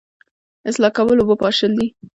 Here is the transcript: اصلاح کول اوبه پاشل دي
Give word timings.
اصلاح 0.69 0.91
کول 0.97 1.17
اوبه 1.19 1.35
پاشل 1.41 1.71
دي 1.79 1.87